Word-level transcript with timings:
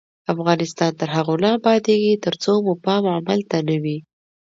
افغانستان 0.33 0.91
تر 0.99 1.09
هغو 1.15 1.35
نه 1.43 1.49
ابادیږي، 1.57 2.13
ترڅو 2.25 2.51
مو 2.65 2.73
پام 2.85 3.03
عمل 3.15 3.39
ته 3.49 3.57
نه 3.67 3.75
وي. 3.83 3.97